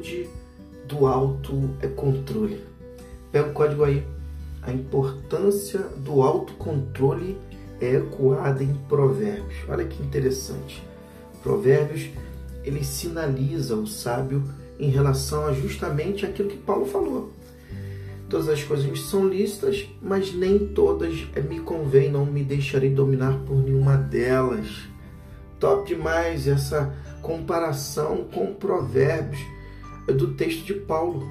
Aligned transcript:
atitude 0.00 0.28
do 0.88 1.06
autocontrole. 1.06 2.64
Pega 3.30 3.50
o 3.50 3.52
código 3.52 3.84
aí. 3.84 4.04
A 4.62 4.72
importância 4.72 5.80
do 5.98 6.22
autocontrole 6.22 7.38
é 7.80 7.94
ecoada 7.94 8.62
em 8.62 8.74
Provérbios. 8.88 9.54
Olha 9.68 9.84
que 9.84 10.02
interessante. 10.02 10.82
Provérbios 11.42 12.10
ele 12.64 12.84
sinaliza 12.84 13.74
o 13.74 13.86
sábio 13.86 14.42
em 14.78 14.90
relação 14.90 15.46
a 15.46 15.52
justamente 15.52 16.26
aquilo 16.26 16.50
que 16.50 16.58
Paulo 16.58 16.86
falou. 16.86 17.32
Todas 18.28 18.48
as 18.48 18.62
coisas 18.62 19.00
são 19.02 19.26
lícitas, 19.26 19.88
mas 20.00 20.32
nem 20.32 20.58
todas 20.58 21.26
me 21.48 21.60
convém, 21.60 22.10
não 22.10 22.24
me 22.24 22.44
deixarei 22.44 22.90
dominar 22.90 23.38
por 23.46 23.56
nenhuma 23.56 23.96
delas. 23.96 24.66
Top 25.58 25.86
demais 25.88 26.46
essa 26.46 26.94
comparação 27.22 28.24
com 28.32 28.54
Provérbios 28.54 29.40
do 30.12 30.34
texto 30.34 30.64
de 30.64 30.74
Paulo. 30.74 31.26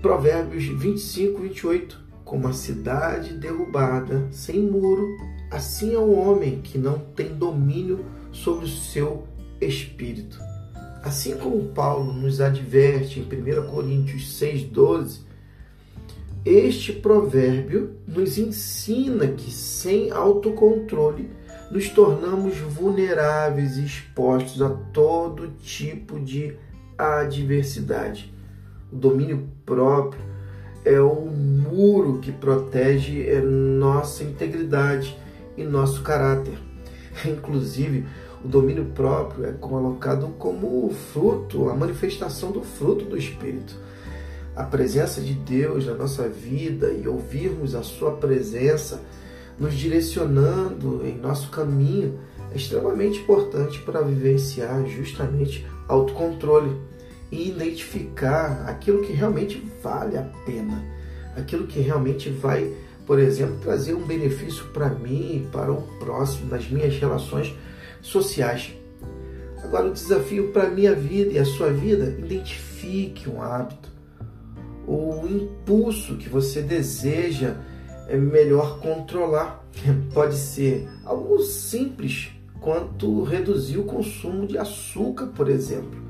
Provérbios 0.00 0.64
25, 0.64 1.42
28. 1.42 2.08
Como 2.24 2.46
a 2.46 2.52
cidade 2.52 3.34
derrubada, 3.34 4.28
sem 4.30 4.60
muro, 4.60 5.06
assim 5.50 5.94
é 5.94 5.98
o 5.98 6.12
homem 6.12 6.60
que 6.60 6.76
não 6.76 6.98
tem 6.98 7.34
domínio 7.34 8.04
sobre 8.32 8.66
o 8.66 8.68
seu 8.68 9.26
espírito. 9.60 10.38
Assim 11.02 11.36
como 11.36 11.68
Paulo 11.68 12.12
nos 12.12 12.40
adverte 12.40 13.20
em 13.20 13.22
1 13.22 13.66
Coríntios 13.70 14.38
6,12, 14.38 15.20
este 16.44 16.92
provérbio 16.92 17.96
nos 18.06 18.38
ensina 18.38 19.26
que 19.28 19.50
sem 19.50 20.10
autocontrole 20.10 21.30
nos 21.70 21.88
tornamos 21.90 22.56
vulneráveis 22.58 23.76
e 23.76 23.84
expostos 23.84 24.62
a 24.62 24.70
todo 24.70 25.48
tipo 25.62 26.18
de 26.18 26.56
adversidade. 26.98 28.32
O 28.92 28.96
domínio 28.96 29.48
próprio 29.64 30.20
é 30.84 31.00
o 31.00 31.26
muro 31.26 32.18
que 32.18 32.32
protege 32.32 33.28
é, 33.28 33.40
nossa 33.40 34.24
integridade 34.24 35.16
e 35.56 35.64
nosso 35.64 36.02
caráter. 36.02 36.58
Inclusive, 37.24 38.06
o 38.44 38.48
domínio 38.48 38.86
próprio 38.86 39.46
é 39.46 39.52
colocado 39.52 40.28
como 40.38 40.90
fruto, 41.12 41.68
a 41.68 41.74
manifestação 41.74 42.50
do 42.50 42.62
fruto 42.62 43.04
do 43.04 43.16
Espírito. 43.16 43.76
A 44.56 44.64
presença 44.64 45.20
de 45.20 45.34
Deus 45.34 45.86
na 45.86 45.94
nossa 45.94 46.28
vida 46.28 46.90
e 46.90 47.06
ouvirmos 47.06 47.74
a 47.74 47.82
Sua 47.82 48.12
presença 48.12 49.00
nos 49.58 49.74
direcionando 49.74 51.04
em 51.04 51.16
nosso 51.16 51.50
caminho 51.50 52.18
é 52.52 52.56
extremamente 52.56 53.20
importante 53.20 53.80
para 53.80 54.00
vivenciar 54.00 54.86
justamente 54.86 55.66
autocontrole 55.88 56.76
e 57.30 57.48
identificar 57.48 58.64
aquilo 58.68 59.02
que 59.02 59.12
realmente 59.12 59.62
vale 59.82 60.16
a 60.16 60.22
pena, 60.44 60.84
aquilo 61.36 61.66
que 61.66 61.80
realmente 61.80 62.30
vai, 62.30 62.72
por 63.06 63.18
exemplo, 63.18 63.56
trazer 63.60 63.94
um 63.94 64.04
benefício 64.04 64.66
para 64.66 64.90
mim 64.90 65.36
e 65.36 65.48
para 65.50 65.72
o 65.72 65.82
próximo 65.98 66.50
nas 66.50 66.68
minhas 66.68 66.96
relações 66.98 67.54
sociais. 68.00 68.74
Agora, 69.62 69.88
o 69.88 69.92
desafio 69.92 70.52
para 70.52 70.64
a 70.64 70.70
minha 70.70 70.94
vida 70.94 71.32
e 71.32 71.38
a 71.38 71.44
sua 71.44 71.70
vida, 71.70 72.16
identifique 72.18 73.28
um 73.28 73.42
hábito, 73.42 73.88
o 74.86 75.26
impulso 75.26 76.16
que 76.16 76.28
você 76.28 76.62
deseja 76.62 77.56
é 78.08 78.16
melhor 78.16 78.80
controlar. 78.80 79.62
Pode 80.14 80.36
ser 80.36 80.88
algo 81.04 81.38
simples, 81.42 82.30
quanto 82.60 83.22
reduzir 83.22 83.78
o 83.78 83.84
consumo 83.84 84.46
de 84.46 84.58
açúcar, 84.58 85.26
por 85.28 85.48
exemplo, 85.48 86.00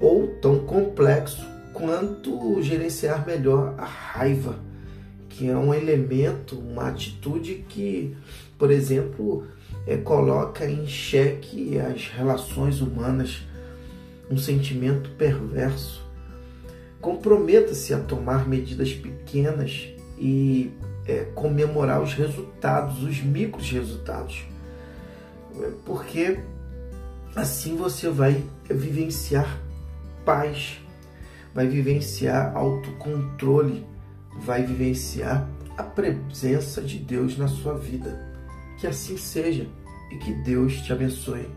ou 0.00 0.28
tão 0.40 0.60
complexo 0.60 1.46
quanto 1.72 2.60
gerenciar 2.62 3.26
melhor 3.26 3.74
a 3.78 3.84
raiva, 3.84 4.56
que 5.28 5.48
é 5.48 5.56
um 5.56 5.72
elemento, 5.72 6.58
uma 6.58 6.88
atitude 6.88 7.64
que, 7.68 8.14
por 8.58 8.70
exemplo, 8.70 9.46
é, 9.86 9.96
coloca 9.96 10.66
em 10.66 10.86
xeque 10.86 11.78
as 11.78 12.08
relações 12.08 12.80
humanas, 12.80 13.42
um 14.30 14.36
sentimento 14.36 15.10
perverso. 15.10 16.02
Comprometa-se 17.00 17.92
a 17.92 17.98
tomar 17.98 18.48
medidas 18.48 18.92
pequenas 18.92 19.88
e 20.18 20.70
é, 21.06 21.24
comemorar 21.34 22.00
os 22.02 22.14
resultados, 22.14 23.02
os 23.02 23.20
micros 23.22 23.70
resultados, 23.70 24.44
porque 25.84 26.40
assim 27.34 27.76
você 27.76 28.08
vai 28.08 28.42
vivenciar 28.68 29.60
paz, 30.24 30.80
vai 31.54 31.66
vivenciar 31.66 32.56
autocontrole, 32.56 33.86
vai 34.40 34.62
vivenciar 34.64 35.48
a 35.76 35.82
presença 35.82 36.80
de 36.82 36.98
Deus 36.98 37.36
na 37.36 37.48
sua 37.48 37.74
vida. 37.74 38.30
Que 38.78 38.86
assim 38.86 39.16
seja 39.16 39.68
e 40.10 40.18
que 40.18 40.32
Deus 40.42 40.80
te 40.80 40.92
abençoe. 40.92 41.48